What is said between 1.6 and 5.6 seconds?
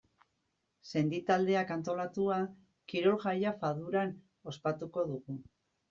antolatua, kirol-jaia Faduran ospatuko dugu.